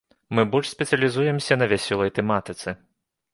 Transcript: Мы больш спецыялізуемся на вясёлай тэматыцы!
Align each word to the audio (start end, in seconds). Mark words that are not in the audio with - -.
Мы 0.37 0.45
больш 0.53 0.71
спецыялізуемся 0.75 1.53
на 1.63 1.67
вясёлай 1.75 2.13
тэматыцы! 2.17 2.69